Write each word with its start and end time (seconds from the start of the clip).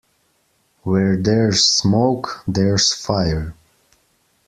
Where 0.81 1.15
there's 1.15 1.63
smoke 1.63 2.41
there's 2.47 2.91
fire. 2.91 3.53